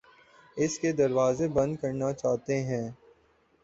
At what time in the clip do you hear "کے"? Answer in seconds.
0.79-0.91